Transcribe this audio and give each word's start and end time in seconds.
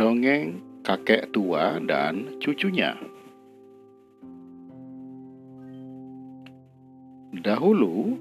Dongeng 0.00 0.80
Kakek 0.80 1.28
Tua 1.28 1.76
dan 1.76 2.40
Cucunya. 2.40 2.96
Dahulu, 7.36 8.16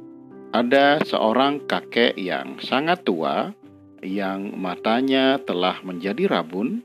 ada 0.51 0.99
seorang 1.07 1.63
kakek 1.71 2.19
yang 2.19 2.59
sangat 2.59 3.07
tua 3.07 3.55
yang 4.03 4.59
matanya 4.59 5.39
telah 5.39 5.79
menjadi 5.87 6.27
rabun, 6.27 6.83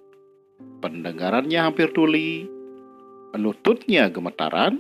pendengarannya 0.79 1.59
hampir 1.59 1.91
tuli, 1.91 2.47
lututnya 3.35 4.07
gemetaran, 4.15 4.79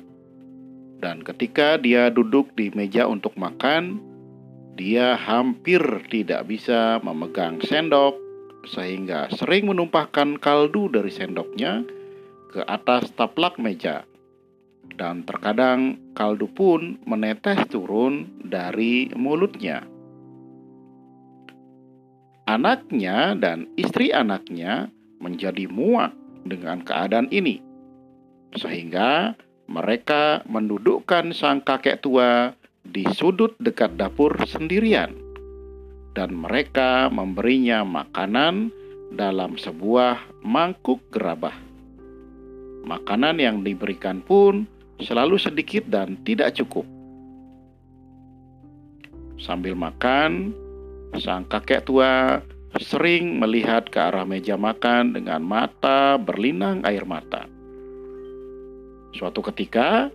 dan 1.02 1.26
ketika 1.26 1.74
dia 1.74 2.06
duduk 2.14 2.54
di 2.54 2.70
meja 2.70 3.10
untuk 3.10 3.34
makan, 3.34 3.98
dia 4.78 5.18
hampir 5.18 5.82
tidak 6.06 6.46
bisa 6.46 7.02
memegang 7.02 7.58
sendok 7.66 8.23
sehingga 8.68 9.28
sering 9.32 9.68
menumpahkan 9.68 10.40
kaldu 10.40 10.88
dari 10.92 11.12
sendoknya 11.12 11.84
ke 12.52 12.60
atas 12.64 13.12
taplak 13.16 13.56
meja. 13.60 14.04
Dan 14.84 15.24
terkadang 15.24 15.96
kaldu 16.12 16.46
pun 16.52 17.00
menetes 17.08 17.64
turun 17.72 18.28
dari 18.44 19.08
mulutnya. 19.16 19.82
Anaknya 22.44 23.32
dan 23.40 23.72
istri 23.80 24.12
anaknya 24.12 24.92
menjadi 25.16 25.64
muak 25.64 26.12
dengan 26.44 26.84
keadaan 26.84 27.32
ini, 27.32 27.64
sehingga 28.60 29.32
mereka 29.64 30.44
mendudukkan 30.44 31.32
sang 31.32 31.64
kakek 31.64 32.04
tua 32.04 32.52
di 32.84 33.08
sudut 33.16 33.56
dekat 33.56 33.96
dapur 33.96 34.36
sendirian 34.44 35.23
dan 36.14 36.30
mereka 36.30 37.10
memberinya 37.10 37.82
makanan 37.82 38.70
dalam 39.14 39.58
sebuah 39.58 40.46
mangkuk 40.46 41.02
gerabah. 41.10 41.54
Makanan 42.86 43.42
yang 43.42 43.66
diberikan 43.66 44.22
pun 44.22 44.64
selalu 45.02 45.36
sedikit 45.36 45.84
dan 45.90 46.14
tidak 46.22 46.54
cukup. 46.54 46.86
Sambil 49.42 49.74
makan, 49.74 50.54
sang 51.18 51.44
kakek 51.50 51.84
tua 51.84 52.38
sering 52.78 53.38
melihat 53.38 53.90
ke 53.90 53.98
arah 53.98 54.26
meja 54.26 54.54
makan 54.54 55.14
dengan 55.14 55.42
mata 55.42 56.14
berlinang 56.18 56.86
air 56.86 57.02
mata. 57.02 57.46
Suatu 59.14 59.42
ketika, 59.46 60.10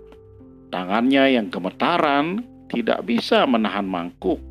tangannya 0.72 1.40
yang 1.40 1.48
gemetaran 1.48 2.44
tidak 2.68 3.08
bisa 3.08 3.48
menahan 3.48 3.88
mangkuk 3.88 4.49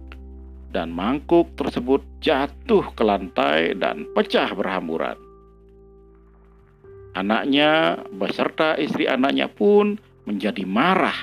dan 0.68 0.92
mangkuk 0.92 1.48
tersebut 1.56 2.04
jatuh 2.20 2.92
ke 2.92 3.02
lantai 3.04 3.72
dan 3.76 4.04
pecah 4.12 4.52
berhamburan. 4.52 5.16
Anaknya 7.16 8.04
beserta 8.14 8.76
istri 8.76 9.08
anaknya 9.08 9.48
pun 9.48 9.96
menjadi 10.28 10.62
marah. 10.68 11.16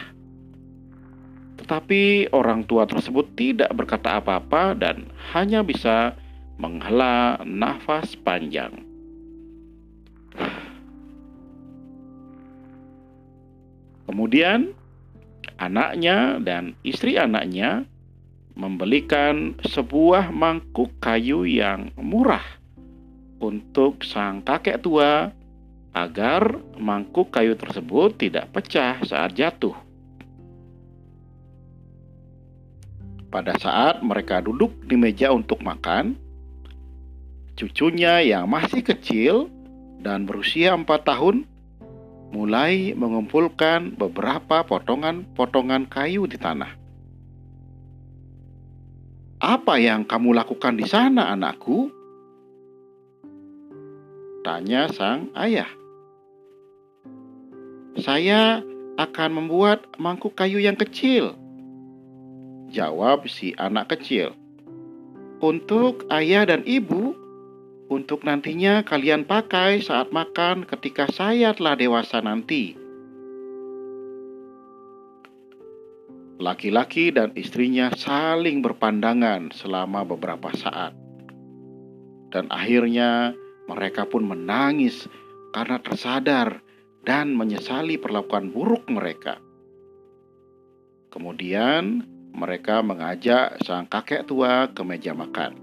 Tetapi 1.62 2.34
orang 2.36 2.68
tua 2.68 2.84
tersebut 2.90 3.32
tidak 3.38 3.72
berkata 3.72 4.20
apa-apa 4.20 4.76
dan 4.76 5.08
hanya 5.32 5.64
bisa 5.64 6.18
menghela 6.60 7.40
nafas 7.48 8.18
panjang. 8.20 8.73
Kemudian 14.06 14.76
anaknya 15.58 16.38
dan 16.44 16.76
istri 16.84 17.16
anaknya 17.16 17.88
membelikan 18.56 19.59
sebuah 19.67 20.31
mangkuk 20.31 20.95
kayu 21.03 21.44
yang 21.44 21.92
murah 22.00 22.44
untuk 23.44 24.02
sang 24.08 24.39
kakek 24.42 24.80
tua 24.80 25.36
agar 25.92 26.60
mangkuk 26.80 27.32
kayu 27.32 27.55
tersebut 27.60 28.16
tidak 28.16 28.52
pecah 28.55 28.99
saat 29.04 29.36
jatuh. 29.36 29.76
Pada 33.27 33.60
saat 33.60 33.99
mereka 33.99 34.39
duduk 34.39 34.72
di 34.87 34.95
meja 34.95 35.36
untuk 35.36 35.60
makan, 35.60 36.16
cucunya 37.60 38.23
yang 38.23 38.48
masih 38.48 38.80
kecil 38.80 39.52
dan 39.99 40.23
berusia 40.23 40.72
empat 40.72 41.04
tahun 41.04 41.43
mulai 42.32 42.95
mengumpulkan 42.95 43.95
beberapa 43.99 44.64
potongan-potongan 44.64 45.87
kayu 45.92 46.27
di 46.27 46.39
tanah. 46.39 46.85
Apa 49.45 49.78
yang 49.78 50.10
kamu 50.10 50.33
lakukan 50.42 50.73
di 50.73 50.89
sana, 50.89 51.30
anakku? 51.30 51.94
Tanya 54.42 54.89
sang 54.89 55.30
ayah. 55.38 55.70
Saya 58.02 58.66
akan 58.98 59.30
membuat 59.38 59.86
mangkuk 60.02 60.34
kayu 60.34 60.58
yang 60.58 60.73
kecil. 60.73 61.38
Jawab 62.73 63.30
si 63.30 63.54
anak 63.61 63.94
kecil. 63.94 64.34
Untuk 65.45 66.10
ayah 66.10 66.50
dan 66.50 66.66
ibu, 66.66 67.14
untuk 67.86 68.26
nantinya 68.26 68.82
kalian 68.82 69.30
pakai 69.30 69.78
saat 69.78 70.10
makan 70.10 70.66
ketika 70.66 71.05
saya 71.14 71.54
telah 71.54 71.78
dewasa 71.78 72.17
nanti. 72.17 72.85
Laki-laki 76.36 77.16
dan 77.16 77.32
istrinya 77.40 77.96
saling 77.96 78.60
berpandangan 78.60 79.56
selama 79.56 80.04
beberapa 80.04 80.52
saat, 80.52 80.92
dan 82.36 82.52
akhirnya 82.52 83.32
mereka 83.72 84.04
pun 84.04 84.28
menangis 84.28 85.08
karena 85.56 85.80
tersadar 85.80 86.60
dan 87.08 87.32
menyesali 87.32 87.96
perlakuan 87.96 88.52
buruk 88.52 88.84
mereka. 88.92 89.40
Kemudian, 91.08 92.04
mereka 92.36 92.84
mengajak 92.84 93.64
sang 93.64 93.88
kakek 93.88 94.28
tua 94.28 94.67
ke 94.67 94.84
meja 94.84 95.16
makan. 95.16 95.56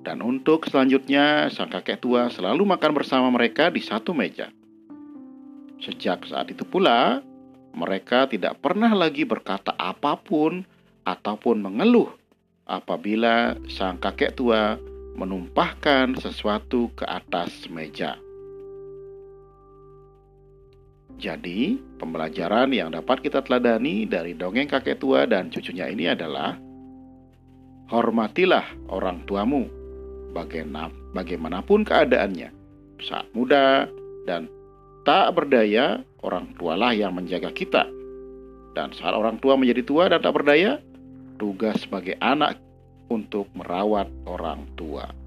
Dan 0.00 0.24
untuk 0.24 0.64
selanjutnya, 0.64 1.52
sang 1.52 1.68
kakek 1.68 2.00
tua 2.00 2.32
selalu 2.32 2.64
makan 2.64 2.92
bersama 2.96 3.28
mereka 3.28 3.68
di 3.68 3.84
satu 3.84 4.16
meja. 4.16 4.48
Sejak 5.84 6.24
saat 6.24 6.48
itu 6.48 6.64
pula, 6.64 7.20
mereka 7.74 8.30
tidak 8.30 8.62
pernah 8.62 8.94
lagi 8.94 9.26
berkata 9.26 9.74
apa 9.74 10.16
pun 10.16 10.62
ataupun 11.04 11.60
mengeluh 11.60 12.08
apabila 12.64 13.58
sang 13.68 14.00
kakek 14.00 14.38
tua 14.38 14.80
menumpahkan 15.14 16.18
sesuatu 16.18 16.90
ke 16.96 17.04
atas 17.06 17.70
meja. 17.70 18.18
Jadi, 21.14 21.78
pembelajaran 22.02 22.74
yang 22.74 22.90
dapat 22.90 23.22
kita 23.22 23.46
teladani 23.46 24.02
dari 24.02 24.34
dongeng 24.34 24.66
kakek 24.66 24.98
tua 24.98 25.30
dan 25.30 25.46
cucunya 25.46 25.86
ini 25.86 26.10
adalah 26.10 26.58
hormatilah 27.86 28.66
orang 28.90 29.22
tuamu 29.22 29.70
bagaimanapun 31.14 31.86
keadaannya, 31.86 32.50
saat 32.98 33.30
muda 33.30 33.86
dan 34.26 34.50
tak 35.04 35.36
berdaya, 35.36 36.00
orang 36.24 36.56
tualah 36.56 36.96
yang 36.96 37.12
menjaga 37.12 37.52
kita. 37.52 37.84
Dan 38.74 38.90
saat 38.96 39.14
orang 39.14 39.38
tua 39.38 39.54
menjadi 39.54 39.86
tua 39.86 40.10
dan 40.10 40.18
tak 40.24 40.34
berdaya, 40.34 40.82
tugas 41.38 41.78
sebagai 41.84 42.18
anak 42.18 42.58
untuk 43.12 43.46
merawat 43.54 44.10
orang 44.26 44.66
tua. 44.74 45.23